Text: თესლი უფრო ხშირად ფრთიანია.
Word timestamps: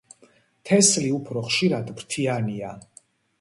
თესლი 0.69 1.11
უფრო 1.17 1.43
ხშირად 1.49 1.93
ფრთიანია. 2.01 2.73